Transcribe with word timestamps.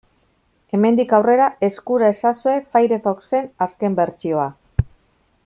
Hemendik 0.77 1.13
aurrera 1.17 1.49
eskura 1.67 2.09
ezazue 2.15 2.55
Firefoxen 2.73 3.47
azken 3.67 4.01
bertsioa. 4.01 4.49